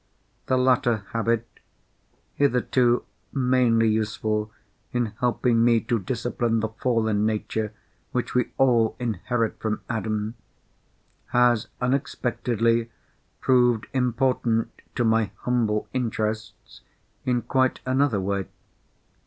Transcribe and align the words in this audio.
The 0.47 0.57
latter 0.57 1.05
habit—hitherto 1.11 3.05
mainly 3.33 3.87
useful 3.87 4.51
in 4.91 5.13
helping 5.19 5.63
me 5.63 5.79
to 5.81 5.99
discipline 5.99 6.59
the 6.59 6.69
fallen 6.69 7.23
nature 7.27 7.71
which 8.11 8.33
we 8.33 8.51
all 8.57 8.95
inherit 8.97 9.59
from 9.59 9.83
Adam—has 9.87 11.67
unexpectedly 11.79 12.89
proved 13.41 13.85
important 13.93 14.71
to 14.95 15.03
my 15.03 15.29
humble 15.41 15.87
interests 15.93 16.81
in 17.23 17.43
quite 17.43 17.79
another 17.85 18.19
way. 18.19 18.47